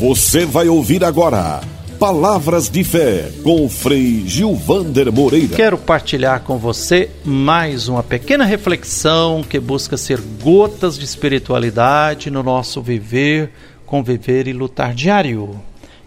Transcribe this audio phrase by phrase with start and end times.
[0.00, 1.60] Você vai ouvir agora
[1.98, 5.54] Palavras de Fé com Frei Gilvander Moreira.
[5.54, 12.42] Quero partilhar com você mais uma pequena reflexão que busca ser gotas de espiritualidade no
[12.42, 13.52] nosso viver,
[13.84, 15.60] conviver e lutar diário.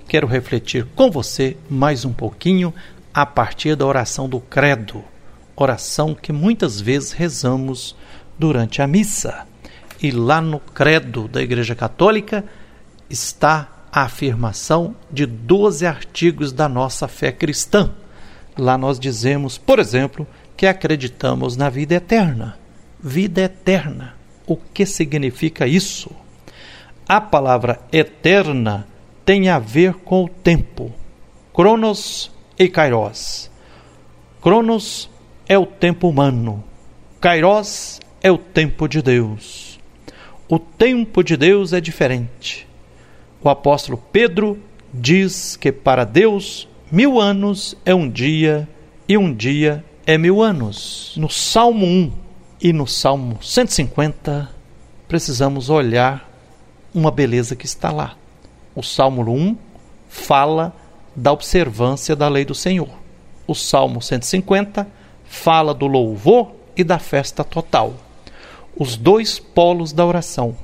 [0.08, 2.74] Quero refletir com você mais um pouquinho
[3.14, 5.04] a partir da oração do Credo,
[5.56, 7.96] oração que muitas vezes rezamos
[8.40, 9.46] durante a missa.
[10.02, 12.44] E lá no Credo da Igreja Católica
[13.08, 17.94] está a afirmação de 12 artigos da nossa fé cristã.
[18.58, 20.26] Lá nós dizemos, por exemplo,
[20.58, 22.58] que acreditamos na vida eterna.
[23.00, 24.16] Vida eterna.
[24.48, 26.10] O que significa isso?
[27.08, 28.88] A palavra eterna
[29.24, 30.92] tem a ver com o tempo.
[31.54, 33.52] Cronos e Kairos.
[34.42, 35.08] Cronos
[35.48, 36.64] é o tempo humano.
[37.22, 39.80] Kairos é o tempo de Deus.
[40.50, 42.73] O tempo de Deus é diferente
[43.44, 44.58] o apóstolo Pedro
[44.94, 48.68] diz que para Deus mil anos é um dia
[49.08, 51.14] e um dia é mil anos.
[51.18, 52.12] No Salmo 1
[52.62, 54.50] e no Salmo 150,
[55.10, 56.30] precisamos olhar
[56.94, 58.16] uma beleza que está lá.
[58.74, 59.58] O Salmo 1
[60.08, 60.74] fala
[61.14, 62.90] da observância da lei do Senhor.
[63.46, 64.88] O Salmo 150
[65.26, 67.94] fala do louvor e da festa total.
[68.78, 70.56] Os dois polos da oração,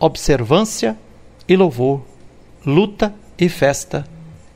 [0.00, 0.98] observância
[1.48, 2.02] e louvor
[2.64, 4.06] luta e festa,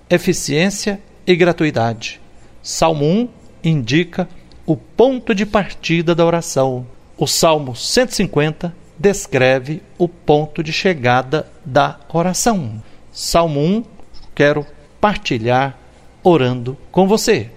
[0.09, 2.21] eficiência e gratuidade.
[2.63, 3.29] Salmo 1
[3.63, 4.29] indica
[4.65, 6.87] o ponto de partida da oração.
[7.17, 12.83] O Salmo 150 descreve o ponto de chegada da oração.
[13.13, 13.85] Salmo 1,
[14.35, 14.67] quero
[15.01, 15.79] partilhar
[16.23, 17.51] orando com você.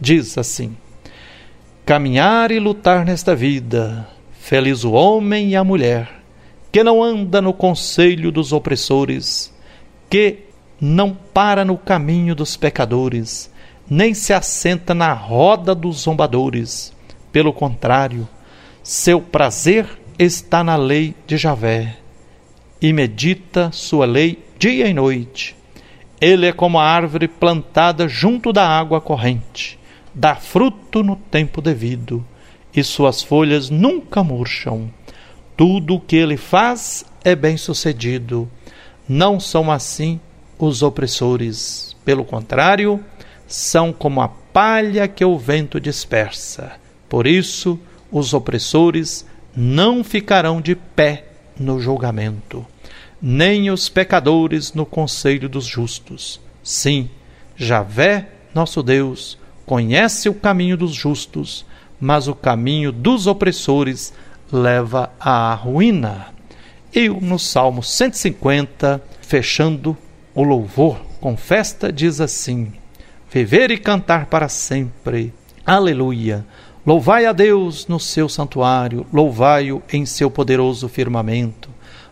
[0.00, 0.76] Diz assim:
[1.84, 4.08] Caminhar e lutar nesta vida,
[4.40, 6.22] feliz o homem e a mulher,
[6.70, 9.52] que não anda no conselho dos opressores,
[10.08, 10.40] que
[10.80, 13.50] não para no caminho dos pecadores,
[13.88, 16.92] nem se assenta na roda dos zombadores.
[17.32, 18.28] Pelo contrário,
[18.82, 19.86] seu prazer
[20.18, 21.96] está na lei de Javé,
[22.80, 25.56] e medita sua lei dia e noite.
[26.20, 29.78] Ele é como a árvore plantada junto da água corrente,
[30.14, 32.24] dá fruto no tempo devido,
[32.74, 34.90] e suas folhas nunca murcham.
[35.56, 38.50] Tudo o que ele faz é bem-sucedido
[39.08, 40.20] não são assim
[40.58, 41.96] os opressores.
[42.04, 43.02] Pelo contrário,
[43.46, 46.72] são como a palha que o vento dispersa.
[47.08, 47.78] Por isso,
[48.10, 51.24] os opressores não ficarão de pé
[51.58, 52.66] no julgamento,
[53.20, 56.40] nem os pecadores no conselho dos justos.
[56.62, 57.08] Sim,
[57.56, 61.64] Javé, nosso Deus, conhece o caminho dos justos,
[61.98, 64.12] mas o caminho dos opressores
[64.52, 66.35] leva à ruína.
[66.98, 69.94] E no Salmo 150, fechando
[70.34, 72.72] o louvor com festa, diz assim:
[73.30, 75.30] Viver e cantar para sempre.
[75.62, 76.46] Aleluia.
[76.86, 81.68] Louvai a Deus no seu santuário, louvai-o em seu poderoso firmamento.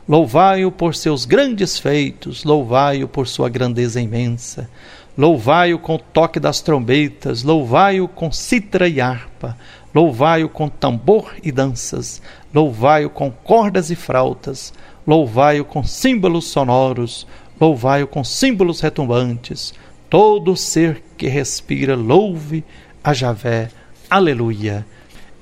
[0.07, 4.69] Louvai-o por seus grandes feitos, louvai-o por sua grandeza imensa.
[5.17, 9.57] Louvai-o com o toque das trombetas, louvai-o com citra e harpa,
[9.95, 12.21] louvai-o com tambor e danças,
[12.53, 14.75] louvai-o com cordas e frautas,
[15.07, 17.29] louvai-o com símbolos sonoros,
[17.61, 19.73] louvai-o com símbolos retumbantes.
[20.11, 22.65] Todo ser que respira, louve
[23.03, 23.71] a Javé.
[24.11, 24.85] Aleluia.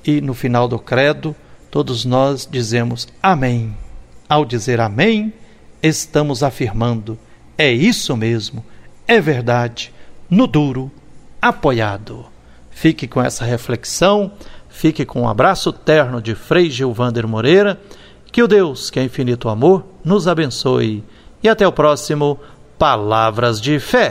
[0.05, 1.34] E no final do credo,
[1.71, 3.75] todos nós dizemos Amém.
[4.28, 5.32] Ao dizer Amém,
[5.82, 7.19] estamos afirmando:
[7.56, 8.65] é isso mesmo,
[9.12, 9.93] é verdade,
[10.28, 10.91] no duro,
[11.41, 12.27] apoiado.
[12.71, 14.33] Fique com essa reflexão
[14.73, 17.78] Fique com um abraço terno de Frei Gilvander Moreira.
[18.33, 21.05] Que o Deus, que é infinito amor, nos abençoe.
[21.43, 22.41] E até o próximo
[22.78, 24.09] Palavras de Fé.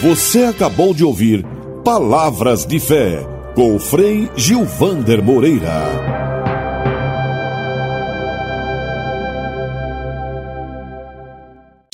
[0.00, 1.44] Você acabou de ouvir
[1.84, 6.27] Palavras de Fé com o Frei Gilvander Moreira.